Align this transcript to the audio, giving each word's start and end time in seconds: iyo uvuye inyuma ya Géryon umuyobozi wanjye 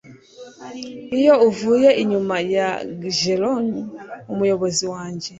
iyo 1.19 1.33
uvuye 1.47 1.89
inyuma 2.01 2.35
ya 2.53 2.69
Géryon 3.01 3.65
umuyobozi 4.31 4.83
wanjye 4.93 5.27